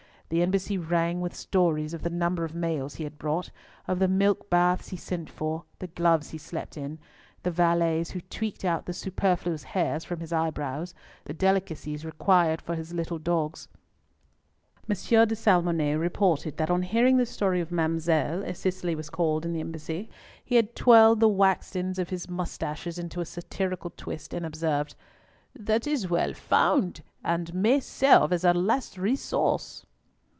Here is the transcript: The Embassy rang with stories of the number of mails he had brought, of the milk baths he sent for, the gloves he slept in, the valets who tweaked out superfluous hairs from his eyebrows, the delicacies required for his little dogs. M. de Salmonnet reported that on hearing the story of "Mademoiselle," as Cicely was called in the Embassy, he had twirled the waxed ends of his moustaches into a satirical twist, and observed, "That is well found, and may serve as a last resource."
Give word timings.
The 0.31 0.41
Embassy 0.43 0.77
rang 0.77 1.19
with 1.19 1.35
stories 1.35 1.93
of 1.93 2.03
the 2.03 2.09
number 2.09 2.45
of 2.45 2.55
mails 2.55 2.95
he 2.95 3.03
had 3.03 3.19
brought, 3.19 3.51
of 3.85 3.99
the 3.99 4.07
milk 4.07 4.49
baths 4.49 4.87
he 4.87 4.95
sent 4.95 5.29
for, 5.29 5.65
the 5.79 5.87
gloves 5.87 6.29
he 6.29 6.37
slept 6.37 6.77
in, 6.77 6.99
the 7.43 7.51
valets 7.51 8.11
who 8.11 8.21
tweaked 8.21 8.63
out 8.63 8.85
superfluous 8.95 9.63
hairs 9.65 10.05
from 10.05 10.21
his 10.21 10.31
eyebrows, 10.31 10.95
the 11.25 11.33
delicacies 11.33 12.05
required 12.05 12.61
for 12.61 12.75
his 12.75 12.93
little 12.93 13.19
dogs. 13.19 13.67
M. 14.89 14.95
de 15.27 15.35
Salmonnet 15.35 15.99
reported 15.99 16.55
that 16.55 16.71
on 16.71 16.83
hearing 16.83 17.17
the 17.17 17.25
story 17.25 17.59
of 17.59 17.69
"Mademoiselle," 17.69 18.41
as 18.45 18.57
Cicely 18.57 18.95
was 18.95 19.09
called 19.09 19.43
in 19.45 19.51
the 19.51 19.59
Embassy, 19.59 20.09
he 20.45 20.55
had 20.55 20.77
twirled 20.77 21.19
the 21.19 21.27
waxed 21.27 21.75
ends 21.75 21.99
of 21.99 22.07
his 22.07 22.29
moustaches 22.29 22.97
into 22.97 23.19
a 23.19 23.25
satirical 23.25 23.91
twist, 23.97 24.33
and 24.33 24.45
observed, 24.45 24.95
"That 25.53 25.85
is 25.85 26.09
well 26.09 26.33
found, 26.33 27.01
and 27.21 27.53
may 27.53 27.81
serve 27.81 28.31
as 28.31 28.45
a 28.45 28.53
last 28.53 28.97
resource." 28.97 29.85